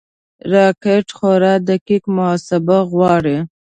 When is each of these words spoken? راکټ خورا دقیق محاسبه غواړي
راکټ 0.53 1.07
خورا 1.17 1.53
دقیق 1.69 2.03
محاسبه 2.15 2.77
غواړي 2.91 3.37